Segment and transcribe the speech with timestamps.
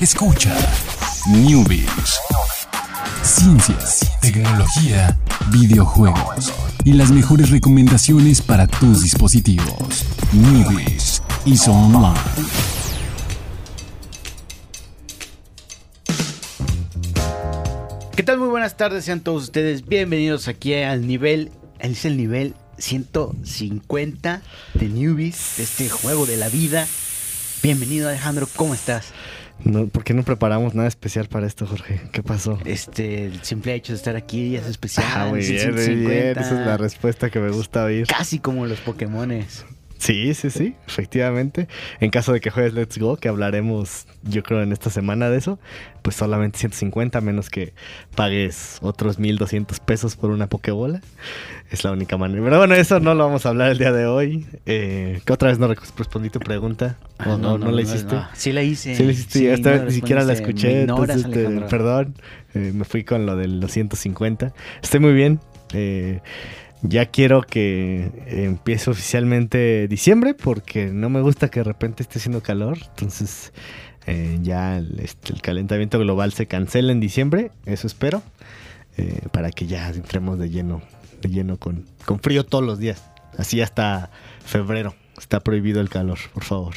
[0.00, 0.56] Escucha
[1.28, 2.18] Newbies.
[3.22, 5.18] Ciencias, tecnología,
[5.50, 6.54] videojuegos
[6.86, 10.06] y las mejores recomendaciones para tus dispositivos.
[10.32, 12.18] Newbies y Online.
[18.16, 18.38] ¿Qué tal?
[18.38, 24.40] Muy buenas tardes, sean todos ustedes bienvenidos aquí al nivel, es el nivel 150
[24.72, 26.86] de Newbies, de este juego de la vida.
[27.62, 29.12] Bienvenido Alejandro, ¿cómo estás?
[29.64, 32.00] No, ¿Por qué no preparamos nada especial para esto, Jorge?
[32.12, 32.58] ¿Qué pasó?
[32.64, 35.06] Este, el simple hecho de estar aquí es especial.
[35.14, 36.10] Ah, muy bien, muy 150.
[36.10, 36.38] bien.
[36.38, 38.06] Esa es la respuesta que me gusta oír.
[38.06, 39.64] Casi como los Pokémones.
[40.00, 41.68] Sí, sí, sí, efectivamente.
[42.00, 45.36] En caso de que juegues Let's Go, que hablaremos yo creo en esta semana de
[45.36, 45.58] eso,
[46.00, 47.74] pues solamente 150, menos que
[48.14, 51.02] pagues otros 1200 pesos por una Pokébola.
[51.70, 52.42] Es la única manera.
[52.42, 54.46] Pero bueno, eso no lo vamos a hablar el día de hoy.
[54.64, 56.96] Eh, que otra vez no respondí tu pregunta.
[57.26, 58.14] ¿O no, no, la hiciste?
[58.14, 58.26] no.
[58.32, 58.94] Sí la hice.
[58.96, 59.38] Sí, la hiciste.
[59.38, 60.80] Sí, esta no vez ni siquiera la escuché.
[60.82, 61.68] Ignoras, entonces, te- Alejandro.
[61.68, 62.14] perdón.
[62.54, 64.54] Eh, me fui con lo de los 150.
[64.82, 65.40] Estoy muy bien.
[65.74, 66.20] Eh,
[66.82, 72.42] ya quiero que empiece oficialmente diciembre porque no me gusta que de repente esté haciendo
[72.42, 72.78] calor.
[72.90, 73.52] Entonces
[74.06, 77.50] eh, ya el, este, el calentamiento global se cancela en diciembre.
[77.66, 78.22] Eso espero.
[78.96, 80.82] eh, para que ya entremos de lleno,
[81.22, 83.02] de lleno con, con frío todos los días.
[83.38, 84.10] Así hasta
[84.44, 84.94] febrero.
[85.18, 86.74] Está prohibido el calor, por favor.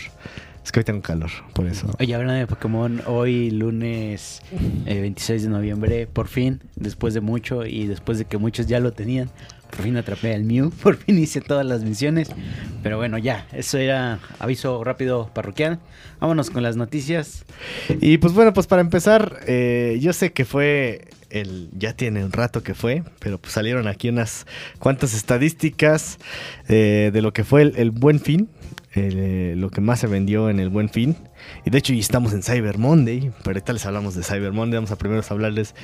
[0.63, 1.87] Es que hoy tengo calor, por eso.
[1.99, 4.41] Oye, hablando de Pokémon, hoy lunes
[4.85, 8.79] eh, 26 de noviembre, por fin, después de mucho y después de que muchos ya
[8.79, 9.29] lo tenían,
[9.75, 12.29] por fin atrapé al Mew, por fin hice todas las misiones.
[12.81, 15.79] Pero bueno, ya, eso era aviso rápido parroquial.
[16.19, 17.45] Vámonos con las noticias.
[18.01, 22.31] Y pues bueno, pues para empezar, eh, yo sé que fue el, ya tiene un
[22.31, 24.45] rato que fue, pero pues salieron aquí unas
[24.79, 26.19] cuantas estadísticas
[26.69, 28.49] eh, de lo que fue el, el buen fin,
[28.95, 31.15] eh, lo que más se vendió en el buen fin.
[31.65, 34.77] Y de hecho, estamos en Cyber Monday, pero ahorita les hablamos de Cyber Monday.
[34.77, 35.75] Vamos a primero hablarles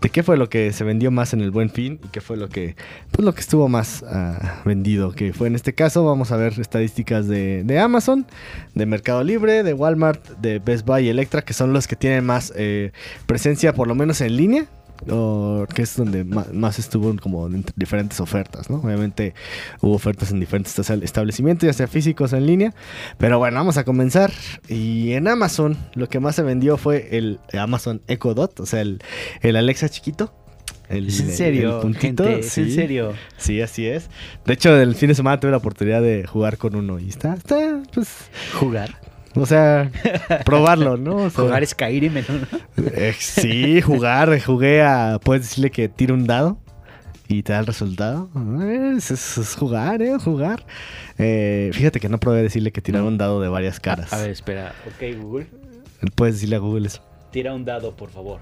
[0.00, 2.36] de qué fue lo que se vendió más en el buen fin y qué fue
[2.36, 2.76] lo que,
[3.10, 5.12] pues lo que estuvo más ah, vendido.
[5.12, 8.26] Que fue en este caso, vamos a ver estadísticas de, de Amazon,
[8.74, 12.24] de Mercado Libre, de Walmart, de Best Buy y Electra, que son los que tienen
[12.24, 12.92] más eh,
[13.26, 14.66] presencia, por lo menos en línea.
[15.10, 18.76] O que es donde más, estuvo como en diferentes ofertas, ¿no?
[18.76, 19.34] Obviamente
[19.80, 22.74] hubo ofertas en diferentes esta- establecimientos, ya sea físicos o en línea.
[23.18, 24.32] Pero bueno, vamos a comenzar.
[24.68, 28.80] Y en Amazon, lo que más se vendió fue el Amazon Echo Dot, o sea,
[28.80, 29.00] el,
[29.42, 30.32] el Alexa chiquito.
[30.88, 32.40] El, ¿Es en serio, el puntito, gente?
[32.40, 33.12] ¿Es en serio?
[33.38, 34.08] Sí, así es.
[34.44, 37.34] De hecho, el fin de semana tuve la oportunidad de jugar con uno y está,
[37.34, 38.08] está, pues,
[38.60, 38.94] Jugar.
[39.36, 39.90] O sea,
[40.44, 41.16] probarlo, ¿no?
[41.16, 42.14] O sea, Jugar Skyrim.
[42.14, 42.22] ¿no?
[42.94, 46.58] eh, sí, jugar, jugué a, puedes decirle que tira un dado
[47.28, 48.28] y te da el resultado.
[48.96, 50.16] Es, es- es jugar, ¿eh?
[50.18, 50.64] Jugar.
[51.18, 54.12] Eh, fíjate que no probé decirle que tirar un dado de varias caras.
[54.12, 54.72] A ver, espera.
[54.86, 55.46] Ok, Google.
[56.14, 57.02] Puedes decirle a Google eso.
[57.32, 58.40] Tira un dado, por favor.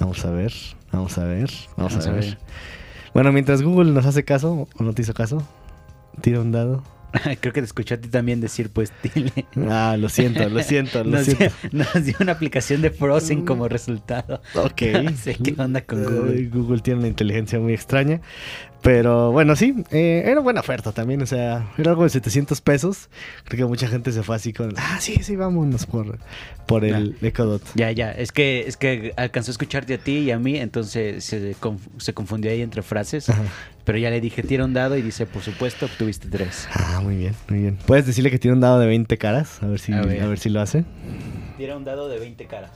[0.00, 0.52] Vamos a ver,
[0.92, 2.38] vamos a ver, vamos, Vamos a ver.
[3.14, 5.42] Bueno, mientras Google nos hace caso o no te hizo caso,
[6.20, 6.82] tira un dado.
[7.40, 9.32] Creo que te escuché a ti también decir, pues, dile.
[9.70, 11.56] Ah, lo siento, lo siento, lo Nos dio, siento.
[11.72, 14.40] nos dio una aplicación de Frozen como resultado.
[14.54, 14.82] Ok.
[15.04, 16.46] No sé qué onda con Google.
[16.48, 18.20] Google tiene una inteligencia muy extraña.
[18.88, 21.20] Pero bueno, sí, eh, era buena oferta también.
[21.20, 23.10] O sea, era algo de 700 pesos.
[23.44, 26.18] Creo que mucha gente se fue así con, ah, sí, sí, vámonos por,
[26.64, 27.60] por el Echo Dot.
[27.74, 31.22] Ya, ya, es que, es que alcanzó a escucharte a ti y a mí, entonces
[31.22, 33.28] se, conf- se confundió ahí entre frases.
[33.28, 33.42] Ajá.
[33.84, 36.66] Pero ya le dije, tira un dado y dice, por supuesto, obtuviste tres.
[36.72, 37.76] Ah, muy bien, muy bien.
[37.84, 39.62] Puedes decirle que tiene un dado de 20 caras.
[39.62, 40.38] A ver si, A ver.
[40.38, 40.86] si lo hace.
[41.58, 42.70] Tira un dado de 20 caras.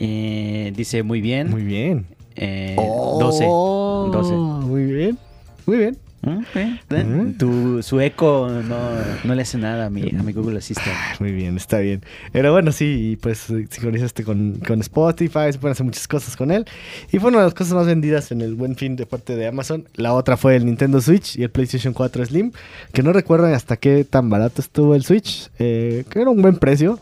[0.00, 1.50] Eh, dice, muy bien.
[1.50, 2.06] Muy bien.
[2.36, 3.44] Eh, Oh, 12.
[3.44, 4.32] 12.
[4.66, 5.18] Muy bien,
[5.66, 5.96] muy bien.
[6.22, 6.42] Mm.
[6.90, 7.38] Mm.
[7.38, 8.76] Tu, su eco no,
[9.22, 10.88] no le hace nada a mi, a mi Google Assistant.
[10.90, 12.02] Ah, Muy bien, está bien.
[12.32, 16.66] Pero bueno, sí, pues sincronizaste con, con Spotify, se pueden hacer muchas cosas con él.
[17.12, 19.46] Y fue una de las cosas más vendidas en el buen fin de parte de
[19.46, 19.84] Amazon.
[19.94, 22.50] La otra fue el Nintendo Switch y el PlayStation 4 Slim,
[22.92, 26.56] que no recuerdan hasta qué tan barato estuvo el Switch, eh, que era un buen
[26.56, 26.98] precio.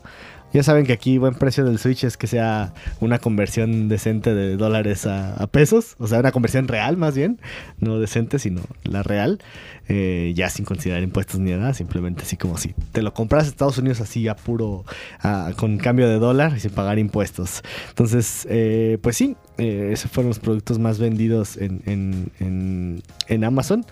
[0.55, 4.57] Ya saben que aquí buen precio del Switch es que sea una conversión decente de
[4.57, 7.41] dólares a, a pesos, o sea, una conversión real más bien,
[7.81, 9.41] no decente, sino la real,
[9.89, 13.49] eh, ya sin considerar impuestos ni nada, simplemente así como si te lo compras a
[13.49, 14.85] Estados Unidos así a puro,
[15.21, 17.63] a- con cambio de dólar y sin pagar impuestos.
[17.91, 23.45] Entonces, eh, pues sí, eh, esos fueron los productos más vendidos en, en- en- en
[23.45, 23.85] Amazon.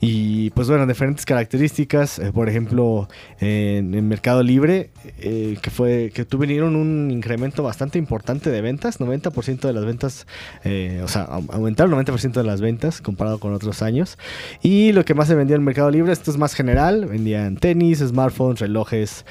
[0.00, 3.08] Y pues bueno, diferentes características, por ejemplo,
[3.40, 4.90] en, en Mercado Libre,
[5.20, 10.26] que fue que tuvieron un incremento bastante importante de ventas, 90% de las ventas,
[10.64, 14.18] o sea, au- aumentaron 90% de las ventas comparado con otros años.
[14.62, 17.06] Y lo que más se vendía en Mercado Libre, esto es más general.
[17.06, 19.24] Vendían tenis, smartphones, relojes,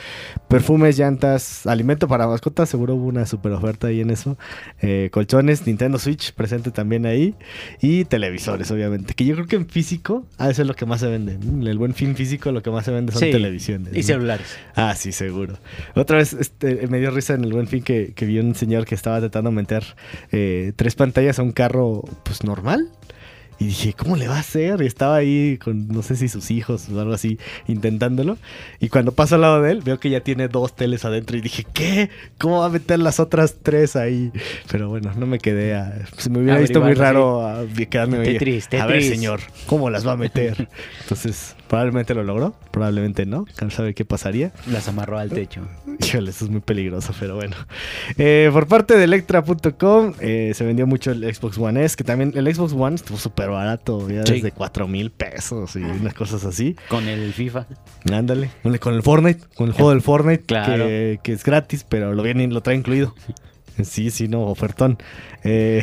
[0.47, 2.69] perfumes, llantas, alimento para mascotas.
[2.69, 4.35] Seguro hubo una super oferta ahí en eso.
[4.81, 7.35] Eh, colchones, Nintendo Switch presente también ahí.
[7.81, 9.13] Y televisores, obviamente.
[9.13, 11.37] Que yo creo que en físico, a eso es lo que más se vende.
[11.37, 11.69] ¿no?
[11.69, 13.93] El buen fin físico, lo que más se vende son Sí, televisiones.
[13.93, 14.03] Y ¿no?
[14.03, 14.57] celulares.
[14.73, 15.59] Ah, sí, seguro.
[15.93, 18.85] Otra vez este, me dio risa en el buen fin que, que vi un señor
[18.85, 19.83] que estaba tratando de meter
[20.31, 22.89] eh, tres pantallas a un carro, pues normal.
[23.61, 24.81] Y dije, ¿cómo le va a hacer?
[24.81, 27.37] Y estaba ahí con, no sé si sus hijos o algo así,
[27.67, 28.39] intentándolo.
[28.79, 31.37] Y cuando paso al lado de él, veo que ya tiene dos teles adentro.
[31.37, 32.09] Y dije, ¿qué?
[32.39, 34.31] ¿Cómo va a meter las otras tres ahí?
[34.71, 36.07] Pero bueno, no me quedé a...
[36.17, 38.23] Se me hubiera visto muy raro a, quedarme.
[38.23, 40.67] Tetris, A ver, señor, ¿cómo las va a meter?
[41.01, 43.45] Entonces, probablemente lo logró, probablemente no.
[43.55, 44.51] ¿Quién sabe qué pasaría?
[44.69, 45.61] Las amarró al techo.
[46.05, 47.55] Híjole, eso es muy peligroso, pero bueno.
[48.17, 52.33] Eh, por parte de Electra.com eh, se vendió mucho el Xbox One S, que también
[52.35, 54.33] el Xbox One estuvo súper barato, ya Sí.
[54.33, 56.75] desde 4 mil pesos y unas cosas así.
[56.89, 57.65] Con el FIFA.
[58.11, 58.49] Ándale,
[58.81, 60.83] con el- Fortnite, con el juego del Fortnite, Claro.
[60.85, 63.15] que, que es gratis, pero lo viene, lo trae incluido.
[63.83, 64.97] Sí, sí, no, ofertón.
[65.43, 65.81] Eh,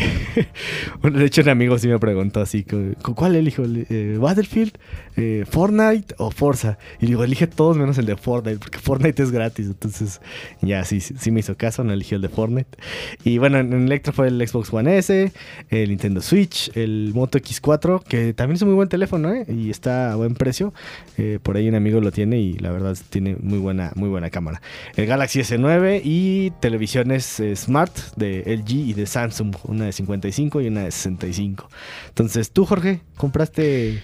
[1.03, 3.65] de hecho, un amigo sí me preguntó así, ¿cu- ¿cuál elijo?
[3.67, 4.73] Eh, ¿Battlefield?
[5.17, 6.79] Eh, ¿Fortnite o Forza?
[7.01, 9.67] Y digo, elige todos menos el de Fortnite, porque Fortnite es gratis.
[9.67, 10.21] Entonces,
[10.61, 12.79] ya sí, sí, me hizo caso, no eligió el de Fortnite.
[13.25, 15.33] Y bueno, en Electra fue el Xbox One S,
[15.71, 19.45] el Nintendo Switch, el Moto X4, que también es un muy buen teléfono, ¿eh?
[19.49, 20.73] Y está a buen precio.
[21.17, 24.31] Eh, por ahí un amigo lo tiene y la verdad tiene muy buena, muy buena
[24.31, 24.63] cámara.
[24.95, 30.61] El Galaxy S9 y televisiones eh, Smart de LG y de Samsung, una de 55
[30.61, 31.69] y una de 65.
[32.09, 34.03] Entonces, tú, Jorge, compraste...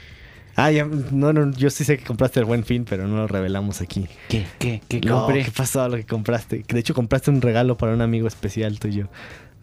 [0.56, 3.26] Ah, ya, no, no, yo sí sé que compraste el buen fin, pero no lo
[3.26, 4.06] revelamos aquí.
[4.28, 4.46] ¿Qué?
[4.60, 4.80] ¿Qué?
[4.86, 5.44] ¿Qué No, compré?
[5.44, 6.62] ¿Qué pasó lo que compraste?
[6.68, 9.08] De hecho, compraste un regalo para un amigo especial tuyo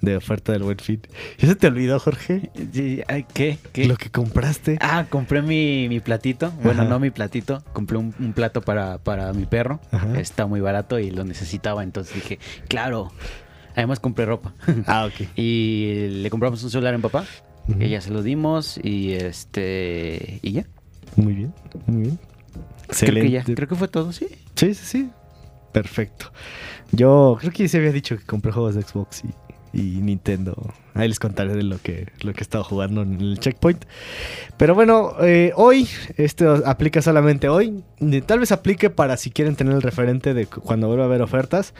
[0.01, 0.99] de oferta del buen fin.
[1.37, 2.49] ¿Ya se te olvidó, Jorge?
[2.73, 3.57] ¿Qué?
[3.71, 3.85] ¿Qué?
[3.85, 4.79] Lo que compraste.
[4.81, 6.51] Ah, compré mi, mi platito.
[6.61, 6.89] Bueno, Ajá.
[6.89, 7.63] no mi platito.
[7.71, 9.79] Compré un, un plato para, para mi perro.
[9.91, 10.19] Ajá.
[10.19, 11.83] Está muy barato y lo necesitaba.
[11.83, 12.37] Entonces dije,
[12.67, 13.13] claro.
[13.75, 14.53] Además compré ropa.
[14.85, 15.27] Ah, ok.
[15.35, 17.25] y le compramos un celular en papá.
[17.67, 17.79] Ujú.
[17.79, 18.79] Que ya se lo dimos.
[18.83, 20.39] Y este.
[20.41, 20.65] Y ya.
[21.15, 21.53] Muy bien,
[21.87, 22.19] muy bien.
[22.87, 23.39] Creo que ya.
[23.39, 23.55] Excelente.
[23.55, 24.27] Creo que fue todo, sí.
[24.55, 25.09] Sí, sí, sí.
[25.71, 26.31] Perfecto.
[26.91, 29.23] Yo creo que ya se había dicho que compré juegos de Xbox
[29.73, 30.55] y, y Nintendo.
[30.93, 33.85] Ahí les contaré de lo que, lo que he estado jugando en el checkpoint.
[34.57, 37.83] Pero bueno, eh, hoy, esto aplica solamente hoy.
[38.25, 41.21] Tal vez aplique para si quieren tener el referente de cu- cuando vuelva a haber
[41.21, 41.73] ofertas.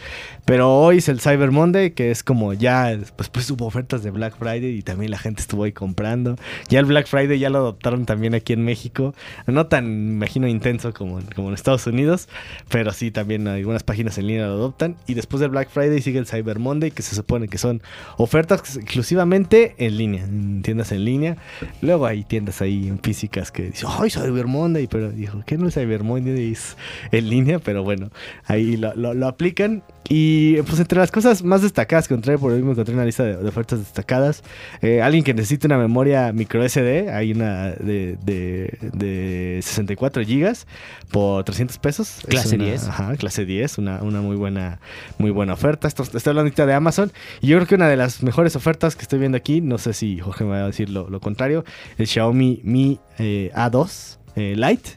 [0.45, 4.11] Pero hoy es el Cyber Monday, que es como ya, pues, pues hubo ofertas de
[4.11, 6.37] Black Friday y también la gente estuvo ahí comprando.
[6.69, 9.13] Ya el Black Friday ya lo adoptaron también aquí en México.
[9.45, 12.29] No tan, imagino, intenso como, como en Estados Unidos.
[12.69, 14.95] Pero sí, también algunas páginas en línea lo adoptan.
[15.07, 17.81] Y después del Black Friday sigue el Cyber Monday, que se supone que son
[18.17, 21.35] ofertas exclusivamente en línea, en tiendas en línea.
[21.81, 24.85] Luego hay tiendas ahí en físicas que dicen, ¡ay, Cyber Monday!
[24.87, 26.51] Pero dijo, ¿qué no es Cyber Monday?
[26.51, 26.77] Es
[27.11, 28.11] en línea, pero bueno,
[28.45, 29.81] ahí lo, lo- lo aplican.
[30.09, 33.23] Y pues entre las cosas más destacadas que encontré, por ahí me encontré una lista
[33.23, 34.43] de, de ofertas destacadas.
[34.81, 40.67] Eh, alguien que necesite una memoria micro SD, hay una de, de, de 64 gigas
[41.11, 42.17] por 300 pesos.
[42.19, 42.87] Es Clase una- 10.
[42.89, 44.79] Ajá, clase 10, una, una muy buena
[45.17, 45.87] muy buena oferta.
[45.87, 47.11] Esto, estoy hablando ahorita de Amazon.
[47.39, 49.93] Y yo creo que una de las mejores ofertas que estoy viendo aquí, no sé
[49.93, 51.63] si Jorge me va a decir lo, lo contrario,
[51.97, 54.89] el Xiaomi Mi eh, A2 eh, Lite,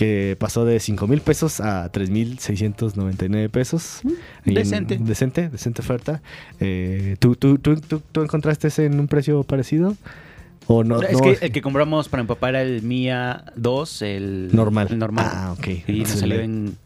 [0.00, 4.00] que pasó de 5 mil pesos a 3.699 pesos.
[4.06, 4.14] Ahí
[4.46, 4.96] en- decente.
[4.98, 6.22] decente, decente oferta.
[6.58, 9.96] Eh, ¿tú, tú, tú, tú, tú encontraste ese en un precio parecido?
[10.66, 11.02] ¿O no?
[11.02, 11.20] es no?
[11.20, 14.86] que el que compramos para empapar era el Mia 2, el Normal.
[14.90, 15.26] el normal.
[15.28, 15.68] Ah, ok.
[15.88, 16.76] Y nos salió le- en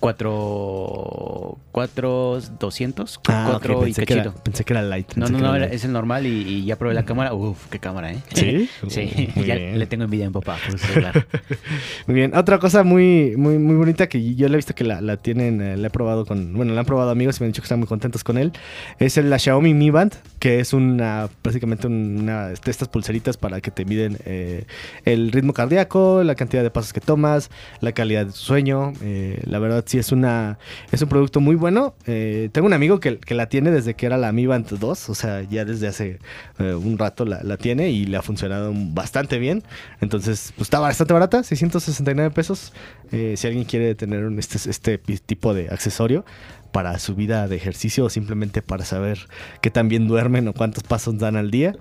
[0.00, 4.42] 4 4 200, Ah, ok, 4 y pensé, que era, cachito.
[4.42, 5.14] pensé que era light.
[5.14, 7.32] No, no, no, era es el normal y, y ya probé la cámara.
[7.34, 8.18] Uf, qué cámara, ¿eh?
[8.34, 8.68] ¿Sí?
[8.88, 9.78] sí, Muy ya bien.
[9.78, 10.56] le tengo envidia a mi papá.
[12.08, 12.34] Muy bien.
[12.34, 15.60] Otra cosa muy, muy, muy bonita que yo le he visto que la, la tienen,
[15.60, 17.66] eh, la he probado con, bueno, la han probado amigos y me han dicho que
[17.66, 18.52] están muy contentos con él.
[18.98, 23.60] Es el, la Xiaomi Mi Band, que es una, básicamente una de estas pulseritas para
[23.60, 24.64] que te miden eh,
[25.04, 28.94] el ritmo cardíaco, la cantidad de pasos que tomas, la calidad de tu sueño.
[29.02, 30.58] Eh, la verdad sí es una,
[30.90, 31.67] es un producto muy bueno.
[32.06, 35.08] Eh, tengo un amigo que, que la tiene desde que era la Mi Band 2,
[35.08, 36.18] o sea, ya desde hace
[36.58, 39.62] eh, un rato la, la tiene y le ha funcionado bastante bien.
[40.00, 42.72] Entonces, pues está bastante barata, 669 pesos.
[43.12, 46.24] Eh, si alguien quiere tener este, este tipo de accesorio
[46.72, 49.26] para su vida de ejercicio o simplemente para saber
[49.60, 51.74] qué tan bien duermen o cuántos pasos dan al día.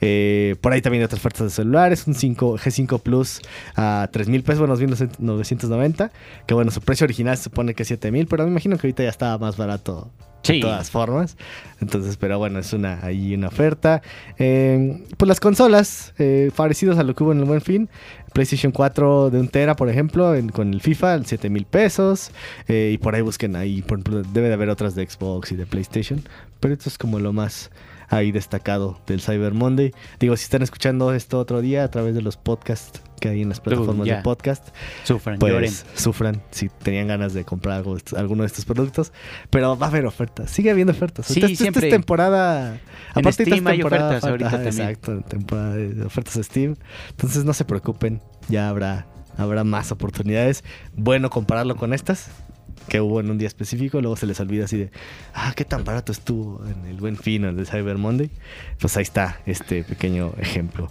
[0.00, 3.40] Eh, por ahí también hay otras ofertas de celulares, un 5, G5 Plus
[3.76, 6.10] a 3 mil pesos, bueno, nos viene 990,
[6.46, 8.86] que bueno, su precio original se supone que es 7 mil, pero me imagino que
[8.86, 10.10] ahorita ya estaba más barato
[10.42, 11.36] De todas formas.
[11.80, 14.02] Entonces, pero bueno, es una ahí una oferta.
[14.38, 17.88] Eh, pues las consolas, eh, parecidos a lo que hubo en el Buen Fin,
[18.32, 22.30] PlayStation 4 de un tera, por ejemplo, con el FIFA, en 7 mil pesos.
[22.68, 25.66] eh, y por ahí busquen ahí, por debe de haber otras de Xbox y de
[25.66, 26.22] PlayStation.
[26.60, 27.70] Pero esto es como lo más
[28.12, 29.92] ahí destacado del Cyber Monday.
[30.20, 33.48] Digo, si están escuchando esto otro día a través de los podcasts que hay en
[33.48, 34.16] las plataformas ya.
[34.16, 34.68] de podcast,
[35.04, 35.72] Sufran, pues lloren.
[35.94, 39.12] sufran si tenían ganas de comprar algo, alguno de estos productos.
[39.48, 41.26] Pero va a haber ofertas, sigue habiendo ofertas.
[41.26, 41.88] Sí, Esta- esta siempre.
[41.88, 42.74] es temporada.
[42.74, 42.80] En
[43.14, 44.88] ahorita Steam es hay temporada ofertas falta, ahorita ajá, también.
[44.88, 46.76] Exacto, temporada de ofertas de Steam.
[47.10, 49.06] Entonces no se preocupen, ya habrá,
[49.38, 50.64] habrá más oportunidades.
[50.94, 52.28] Bueno compararlo con estas
[52.88, 54.90] que hubo en un día específico, luego se les olvida así de,
[55.34, 58.30] ah, qué tan barato estuvo en el buen fin en el Cyber Monday.
[58.80, 60.90] Pues ahí está este pequeño ejemplo.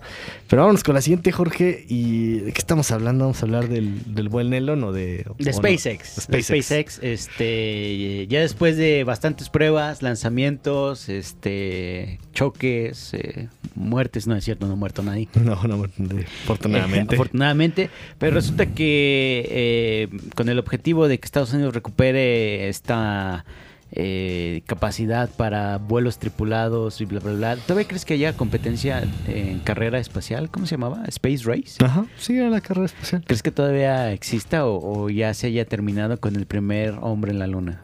[0.49, 1.85] Pero vámonos con la siguiente, Jorge.
[1.87, 3.25] ¿Y de qué estamos hablando?
[3.25, 5.25] ¿Vamos a hablar del, del buen Elon o de...?
[5.29, 5.57] o De no?
[5.57, 6.27] SpaceX.
[6.27, 14.43] De SpaceX, este, ya después de bastantes pruebas, lanzamientos, este, choques, eh, muertes, no es
[14.43, 15.27] cierto, no ha muerto nadie.
[15.41, 17.15] No, no, de- afortunadamente.
[17.21, 23.43] Afortunadamente, pero resulta que eh, con el objetivo de que Estados Unidos recupere esta
[23.91, 29.59] eh, capacidad para vuelos tripulados y bla, bla, bla, ¿todavía crees que haya competencia en
[29.59, 30.51] carrera espacial?
[30.51, 31.03] ¿Cómo se llamaba?
[31.07, 31.83] ¿Space Race?
[31.83, 33.23] Ajá, sí, era la carrera espacial.
[33.25, 37.39] ¿Crees que todavía exista o, o ya se haya terminado con el primer hombre en
[37.39, 37.81] la luna?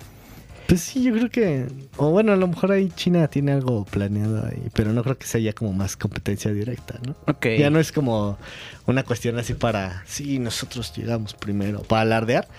[0.68, 1.66] Pues sí, yo creo que.
[1.96, 5.26] O bueno, a lo mejor ahí China tiene algo planeado ahí, pero no creo que
[5.26, 7.16] sea ya como más competencia directa, ¿no?
[7.26, 7.48] Ok.
[7.58, 8.38] Ya no es como
[8.86, 10.04] una cuestión así para.
[10.06, 12.50] Sí, nosotros llegamos primero, para alardear.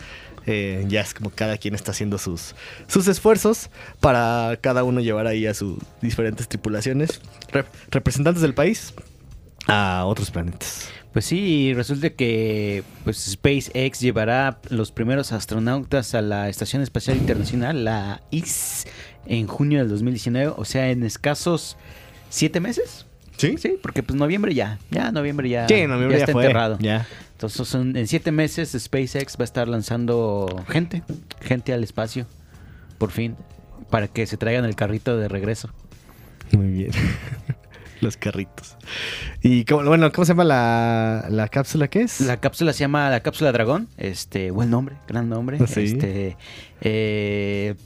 [0.51, 2.55] Eh, ya es como cada quien está haciendo sus,
[2.87, 3.69] sus esfuerzos
[4.01, 7.21] para cada uno llevar ahí a sus diferentes tripulaciones,
[7.53, 8.95] rep- representantes del país,
[9.67, 10.89] a otros planetas.
[11.13, 17.85] Pues sí, resulta que pues SpaceX llevará los primeros astronautas a la Estación Espacial Internacional,
[17.85, 18.87] la IS,
[19.27, 21.77] en junio del 2019, o sea, en escasos
[22.31, 23.05] siete meses.
[23.37, 23.55] ¿Sí?
[23.59, 26.77] Sí, porque pues noviembre ya, ya noviembre ya, Sí, noviembre ya ya, está fue, enterrado.
[26.81, 27.07] Ya.
[27.39, 31.05] Entonces son, en siete meses SpaceX va a estar lanzando gente,
[31.41, 32.27] gente al espacio,
[32.99, 33.37] por fin,
[33.91, 35.71] para que se traigan el carrito de regreso.
[36.51, 36.91] Muy bien.
[38.01, 38.77] Los carritos.
[39.41, 42.21] Y cómo- bueno, ¿cómo se llama la, la cápsula que es?
[42.23, 43.87] La cápsula se llama la cápsula dragón.
[43.99, 45.65] Este, buen nombre, gran nombre.
[45.69, 45.83] Sí.
[45.83, 46.37] Este,
[46.81, 47.77] eh,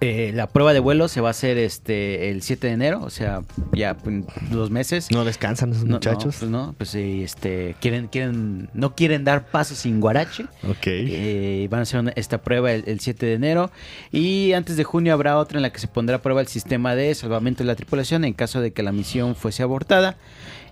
[0.00, 3.10] eh, la prueba de vuelo se va a hacer este el 7 de enero, o
[3.10, 5.10] sea, ya en dos meses.
[5.10, 6.34] No descansan esos No, muchachos.
[6.34, 10.44] No, pues no, pues sí, este, quieren, quieren, no quieren dar paso sin guarache.
[10.68, 10.86] ok.
[10.86, 13.70] Eh, van a hacer una- esta prueba el, el 7 de enero
[14.12, 16.94] y antes de junio habrá otra en la que se pondrá a prueba el sistema
[16.94, 20.16] de salvamento de la tripulación en caso de que la misión fuese abortada.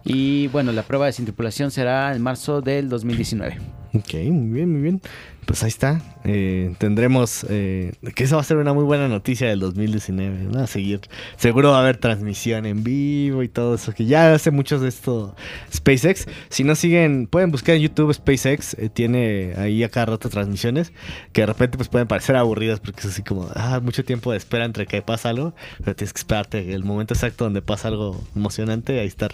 [0.05, 3.59] Y bueno, la prueba de sin tripulación será en marzo del 2019.
[3.99, 5.00] Ok, muy bien, muy bien.
[5.49, 6.02] Pues ahí está.
[6.25, 10.40] Eh, tendremos eh, que esa va a ser una muy buena noticia del 2019.
[10.52, 10.61] ¿no?
[10.61, 11.00] A seguir.
[11.38, 13.95] Seguro va a haber transmisión en vivo y todo eso.
[13.95, 15.35] Que ya hace muchos de esto
[15.75, 16.26] SpaceX.
[16.50, 18.75] Si no siguen, pueden buscar en YouTube SpaceX.
[18.75, 20.93] eh, tiene ahí a cada rato transmisiones
[21.33, 24.37] que de repente pues pueden parecer aburridas porque es así como ah, mucho tiempo de
[24.37, 25.55] espera entre que pasa algo.
[25.78, 29.00] Pero tienes que esperarte el momento exacto donde pasa algo emocionante.
[29.00, 29.33] Ahí estar,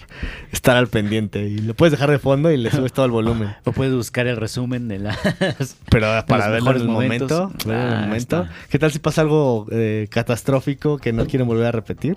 [0.52, 1.44] estar al pendiente.
[1.44, 3.52] Y lo puedes dejar de fondo y le subes todo el volumen.
[3.64, 5.18] O puedes buscar el resumen de las...
[5.90, 8.46] Pero para en el momento, verlo en el Ah, momento.
[8.68, 12.16] ¿Qué tal si pasa algo eh, catastrófico que no quieren volver a repetir?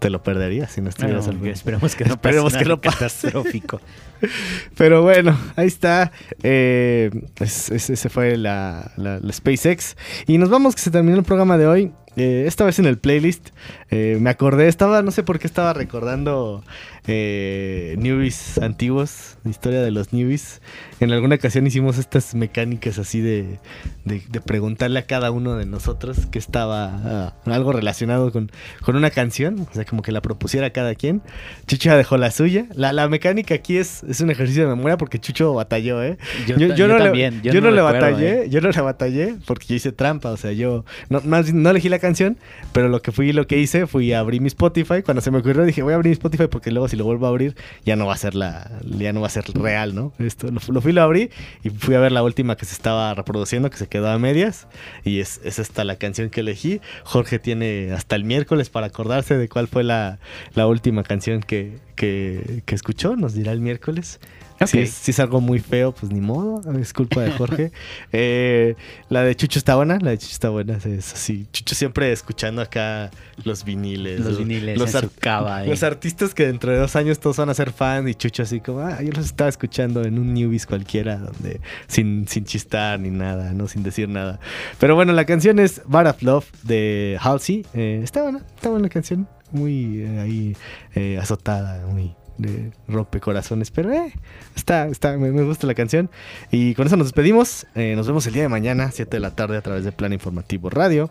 [0.00, 2.80] Te lo perderías si no estuvieras al esperemos que no pase Esperemos que nada no
[2.80, 2.96] pase.
[2.98, 3.80] catastrófico.
[4.76, 6.10] Pero bueno, ahí está.
[6.42, 9.96] Eh, es- es- ese fue la, la- la SpaceX.
[10.26, 11.92] Y nos vamos, que se terminó el programa de hoy.
[12.16, 13.50] Eh, esta vez en el playlist.
[13.90, 16.64] eh, me acordé, estaba, no sé por qué estaba recordando
[17.10, 20.60] eh, newbies antiguos, historia de los newbies.
[21.00, 23.58] En alguna ocasión hicimos estas mecánicas así de,
[24.04, 28.50] de, de preguntarle a cada uno de nosotros que estaba ah, algo relacionado con,
[28.82, 29.66] con una canción.
[29.70, 31.22] O sea, como que la propusiera a cada quien.
[31.66, 32.66] Chucho dejó la suya.
[32.74, 36.18] La, la mecánica aquí es, es un ejercicio de memoria porque Chucho batalló, ¿eh?
[36.46, 38.48] Yo no también, le, yo no no le recuerdo, batallé, ¿eh?
[38.50, 41.88] yo no le batallé porque yo hice trampa, o sea, yo no, más no elegí
[41.88, 42.36] la canción,
[42.72, 45.38] pero lo que fui lo que hice fui a abrir mi Spotify, cuando se me
[45.38, 47.96] ocurrió dije, voy a abrir mi Spotify porque luego si lo vuelvo a abrir ya
[47.96, 50.12] no va a ser la ya no va a ser real, ¿no?
[50.18, 51.30] Esto lo, fui lo abrí
[51.64, 54.68] y fui a ver la última que se estaba reproduciendo que se quedó a medias
[55.02, 56.80] y es, es esta la canción que elegí.
[57.04, 60.18] Jorge tiene hasta el miércoles para acordarse de cuál fue la,
[60.54, 64.20] la última canción que, que, que escuchó, nos dirá el miércoles.
[64.66, 64.82] Si, Ok.
[64.84, 67.72] es, si es algo muy feo, pues ni modo, es culpa de Jorge.
[68.12, 68.74] Eh,
[69.08, 71.46] la de Chucho está buena, la de Chucho está buena, es así.
[71.52, 73.10] Chucho siempre escuchando acá
[73.44, 74.20] los viniles.
[74.20, 75.62] Los viniles los, en ar- su cava.
[75.64, 75.86] los eh.
[75.86, 78.80] artistas que dentro de dos años todos van a ser fans y Chucho así como,
[78.80, 83.52] ah, yo los estaba escuchando en un newbies cualquiera, donde sin, sin chistar ni nada,
[83.52, 84.40] no sin decir nada.
[84.78, 87.64] Pero bueno, la canción es Bar of Love de Halsey.
[87.74, 90.56] Eh, está buena, está buena la canción, muy eh, ahí
[90.94, 94.12] eh, azotada, muy de rompecorazones, pero eh,
[94.56, 96.10] está, está, me, gusta la canción.
[96.50, 97.66] Y con eso nos despedimos.
[97.74, 100.12] Eh, nos vemos el día de mañana, 7 de la tarde, a través de Plan
[100.12, 101.10] Informativo Radio.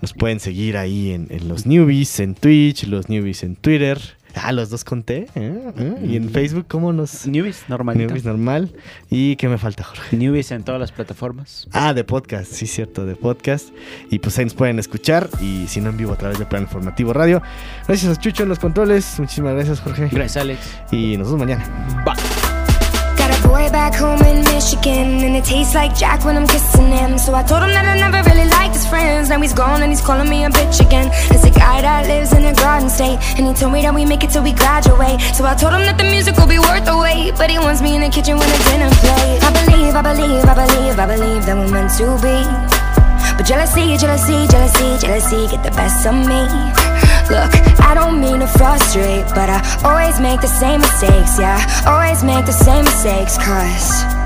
[0.00, 3.98] Nos pueden seguir ahí en, en los newbies, en Twitch, los newbies en Twitter.
[4.34, 5.26] Ah, los dos conté.
[5.34, 5.72] ¿eh?
[5.76, 5.94] ¿eh?
[6.04, 7.26] Y en Facebook, ¿cómo nos...?
[7.26, 8.08] Newbies, normalito.
[8.08, 8.72] Newbies normal.
[9.10, 10.16] ¿Y qué me falta, Jorge?
[10.16, 11.66] Newbies en todas las plataformas.
[11.72, 13.70] Ah, de podcast, sí, cierto, de podcast.
[14.10, 15.28] Y pues ahí nos pueden escuchar.
[15.40, 17.42] Y si no en vivo a través de Plan Informativo Radio.
[17.86, 19.18] Gracias a Chucho en los controles.
[19.18, 20.08] Muchísimas gracias, Jorge.
[20.12, 20.60] Gracias, Alex.
[20.92, 21.64] Y nos vemos mañana.
[22.04, 22.14] Bye.
[23.16, 26.86] Got a boy back home in Michigan, and it tastes like Jack when I'm kissing
[26.86, 27.18] him.
[27.18, 29.28] So I told him that I never really liked his friends.
[29.28, 31.10] Now he's gone and he's calling me a bitch again.
[31.68, 34.32] Guy that lives in a garden state, and he told me that we make it
[34.32, 35.20] till we graduate.
[35.36, 37.84] So I told him that the music will be worth the wait, but he wants
[37.84, 39.36] me in the kitchen when the dinner plate.
[39.44, 42.40] I believe, I believe, I believe, I believe that we're meant to be.
[43.36, 46.40] But jealousy, jealousy, jealousy, jealousy get the best of me.
[47.28, 47.52] Look,
[47.84, 51.60] I don't mean to frustrate, but I always make the same mistakes, yeah.
[51.84, 54.17] Always make the same mistakes, cause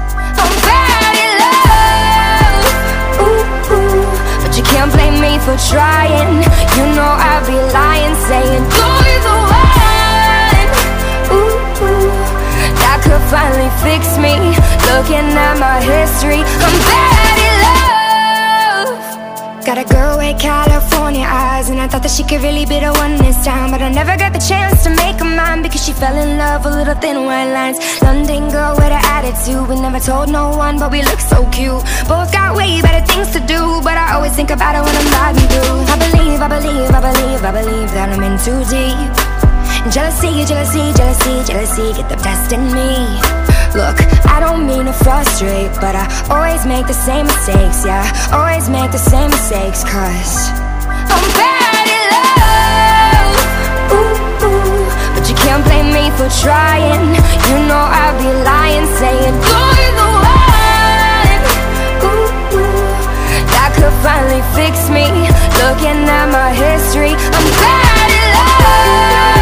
[5.45, 6.39] for trying.
[6.77, 10.69] You know I'd be lying, saying you're the one.
[11.35, 12.11] Ooh, ooh.
[12.79, 14.39] That could finally fix me.
[14.95, 17.32] Looking at my history, I'm love.
[19.65, 22.91] Got a girl with California eyes, and I thought that she could really be the
[22.99, 23.71] one this time.
[23.71, 26.65] But I never got the chance to make her mine because she fell in love
[26.65, 27.79] with little thin white lines.
[28.03, 31.79] London girl with an attitude, we never told no one, but we look so cute.
[32.11, 35.09] Both got way better things to do, but I always think about it when I'm
[35.15, 35.79] riding through.
[35.95, 39.32] I believe, I believe, I believe, I believe that I'm in too deep.
[39.91, 43.03] Jealousy, jealousy, jealousy, jealousy get the best in me.
[43.75, 43.99] Look,
[44.31, 48.07] I don't mean to frustrate, but I always make the same mistakes, yeah.
[48.31, 50.55] Always make the same mistakes, cause
[51.11, 53.35] I'm bad at love.
[53.91, 54.87] Ooh, ooh.
[55.19, 57.19] But you can't blame me for trying.
[57.51, 61.43] You know I'd be lying, saying you're the one.
[63.51, 65.11] That could finally fix me.
[65.59, 69.42] Looking at my history, I'm bad at love.